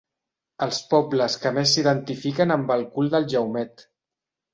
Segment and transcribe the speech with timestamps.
[0.65, 3.85] Els pobles que més s'identifiquen amb el cul del Jaumet.